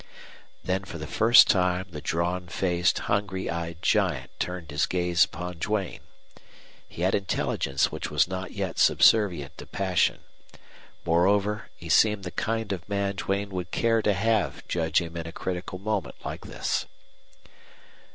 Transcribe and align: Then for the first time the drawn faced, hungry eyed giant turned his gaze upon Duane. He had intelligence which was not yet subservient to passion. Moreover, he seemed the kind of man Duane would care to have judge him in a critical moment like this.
Then 0.63 0.83
for 0.83 0.97
the 0.97 1.05
first 1.05 1.47
time 1.47 1.85
the 1.91 2.01
drawn 2.01 2.47
faced, 2.47 2.97
hungry 3.05 3.51
eyed 3.51 3.83
giant 3.83 4.31
turned 4.39 4.71
his 4.71 4.87
gaze 4.87 5.23
upon 5.25 5.59
Duane. 5.59 5.99
He 6.89 7.03
had 7.03 7.13
intelligence 7.13 7.91
which 7.91 8.09
was 8.09 8.27
not 8.27 8.49
yet 8.51 8.79
subservient 8.79 9.59
to 9.59 9.67
passion. 9.67 10.21
Moreover, 11.05 11.69
he 11.75 11.87
seemed 11.87 12.23
the 12.23 12.31
kind 12.31 12.71
of 12.73 12.89
man 12.89 13.15
Duane 13.17 13.51
would 13.51 13.69
care 13.69 14.01
to 14.01 14.13
have 14.15 14.67
judge 14.67 14.99
him 14.99 15.15
in 15.15 15.27
a 15.27 15.31
critical 15.31 15.77
moment 15.77 16.15
like 16.25 16.45
this. 16.47 16.87